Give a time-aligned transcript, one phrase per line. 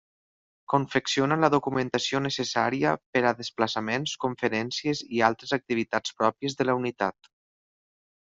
[0.73, 7.31] Confecciona la documentació necessària per a desplaçaments, conferències i altres activitats pròpies de la unitat.